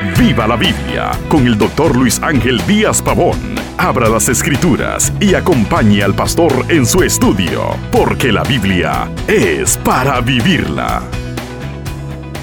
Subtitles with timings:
[0.00, 3.36] Viva la Biblia con el doctor Luis Ángel Díaz Pavón.
[3.78, 10.20] Abra las escrituras y acompañe al pastor en su estudio, porque la Biblia es para
[10.20, 11.02] vivirla.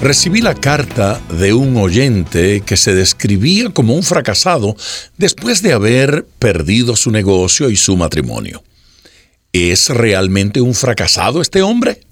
[0.02, 4.76] Recibí la carta de un oyente que se describía como un fracasado
[5.16, 8.62] después de haber perdido su negocio y su matrimonio.
[9.54, 12.02] ¿Es realmente un fracasado este hombre?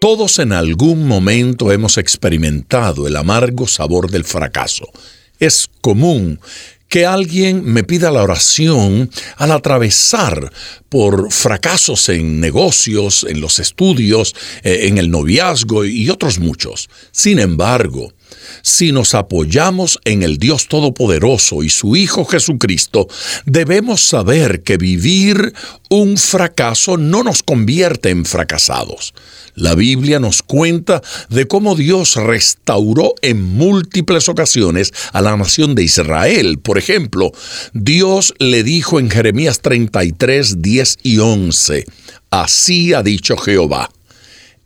[0.00, 4.90] Todos en algún momento hemos experimentado el amargo sabor del fracaso.
[5.38, 6.40] Es común
[6.88, 10.50] que alguien me pida la oración al atravesar
[10.88, 16.88] por fracasos en negocios, en los estudios, eh, en el noviazgo y otros muchos.
[17.12, 18.14] Sin embargo,
[18.62, 23.08] si nos apoyamos en el Dios Todopoderoso y su Hijo Jesucristo,
[23.46, 25.52] debemos saber que vivir
[25.88, 29.14] un fracaso no nos convierte en fracasados.
[29.54, 35.82] La Biblia nos cuenta de cómo Dios restauró en múltiples ocasiones a la nación de
[35.82, 36.58] Israel.
[36.60, 37.32] Por ejemplo,
[37.72, 41.84] Dios le dijo en Jeremías 33, 10 y 11,
[42.30, 43.90] Así ha dicho Jehová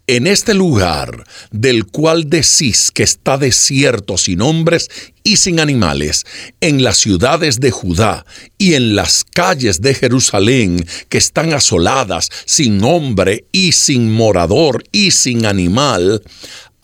[0.07, 4.89] en este lugar del cual decís que está desierto sin hombres
[5.23, 6.27] y sin animales,
[6.61, 8.27] en las ciudades de Judá
[8.59, 15.13] y en las calles de Jerusalén que están asoladas sin hombre y sin morador y
[15.13, 16.23] sin animal,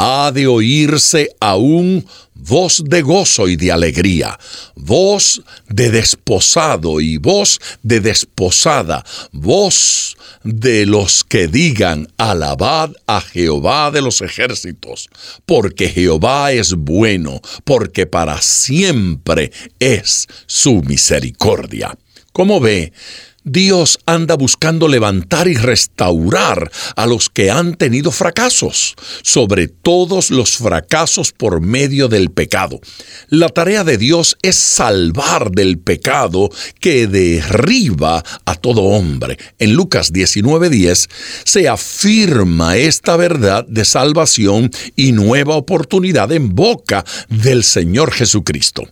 [0.03, 4.39] ha de oírse aún voz de gozo y de alegría,
[4.75, 13.91] voz de desposado y voz de desposada, voz de los que digan, alabad a Jehová
[13.91, 15.11] de los ejércitos,
[15.45, 21.95] porque Jehová es bueno, porque para siempre es su misericordia.
[22.33, 22.95] Como ve,
[23.44, 30.58] Dios anda buscando levantar y restaurar a los que han tenido fracasos, sobre todos los
[30.58, 32.80] fracasos por medio del pecado.
[33.28, 36.50] La tarea de Dios es salvar del pecado
[36.81, 39.38] que derriba a todo hombre.
[39.59, 41.09] En Lucas 19:10
[41.44, 48.86] se afirma esta verdad de salvación y nueva oportunidad en boca del Señor Jesucristo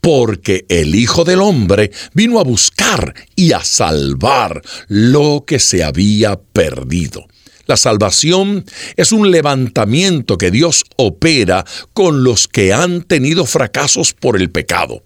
[0.00, 6.40] porque el Hijo del Hombre vino a buscar y a salvar lo que se había
[6.40, 7.26] perdido.
[7.66, 8.64] La salvación
[8.96, 15.04] es un levantamiento que Dios opera con los que han tenido fracasos por el pecado.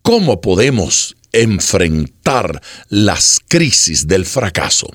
[0.00, 4.88] ¿Cómo podemos enfrentar las crisis del fracaso?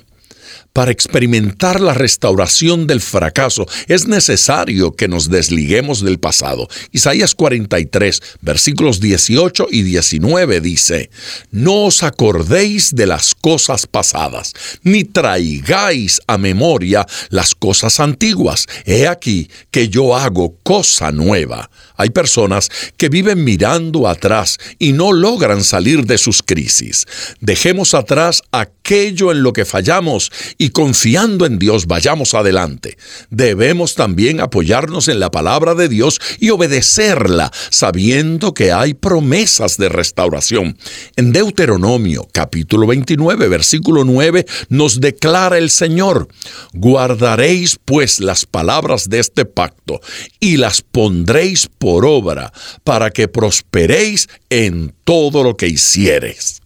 [0.72, 6.68] Para experimentar la restauración del fracaso es necesario que nos desliguemos del pasado.
[6.92, 11.10] Isaías 43, versículos 18 y 19 dice,
[11.50, 14.52] No os acordéis de las cosas pasadas,
[14.84, 18.66] ni traigáis a memoria las cosas antiguas.
[18.84, 21.68] He aquí que yo hago cosa nueva.
[22.00, 27.04] Hay personas que viven mirando atrás y no logran salir de sus crisis.
[27.40, 32.96] Dejemos atrás aquello en lo que fallamos y confiando en Dios vayamos adelante.
[33.28, 39.90] Debemos también apoyarnos en la palabra de Dios y obedecerla, sabiendo que hay promesas de
[39.90, 40.78] restauración.
[41.16, 46.28] En Deuteronomio capítulo 29 versículo 9 nos declara el Señor,
[46.72, 50.00] guardaréis pues las palabras de este pacto
[50.38, 52.52] y las pondréis por obra
[52.84, 56.60] para que prosperéis en todo lo que hiciereis.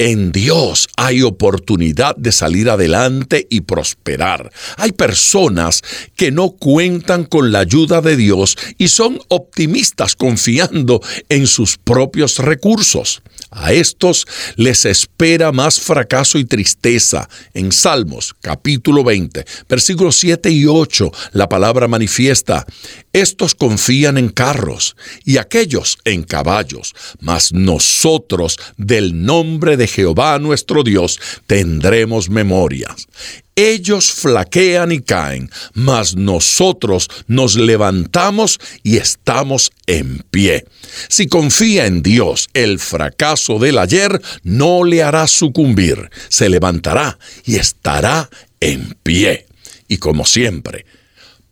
[0.00, 4.52] En Dios hay oportunidad de salir adelante y prosperar.
[4.76, 5.82] Hay personas
[6.14, 12.38] que no cuentan con la ayuda de Dios y son optimistas confiando en sus propios
[12.38, 13.22] recursos.
[13.50, 14.26] A estos
[14.56, 17.28] les espera más fracaso y tristeza.
[17.54, 22.66] En Salmos capítulo 20, versículos 7 y 8, la palabra manifiesta,
[23.12, 30.82] estos confían en carros y aquellos en caballos, mas nosotros del nombre de Jehová nuestro
[30.82, 33.08] Dios tendremos memorias.
[33.60, 40.64] Ellos flaquean y caen, mas nosotros nos levantamos y estamos en pie.
[41.08, 47.56] Si confía en Dios, el fracaso del ayer no le hará sucumbir, se levantará y
[47.56, 49.46] estará en pie.
[49.88, 50.86] Y como siempre,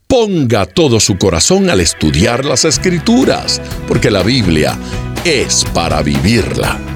[0.06, 4.78] ponga todo su corazón al estudiar las escrituras, porque la Biblia
[5.24, 6.95] es para vivirla.